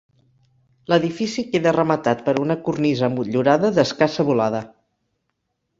[0.93, 4.65] L'edifici queda rematat per una cornisa motllurada d'escassa volada.